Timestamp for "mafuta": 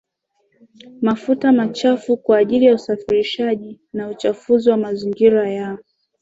1.01-1.51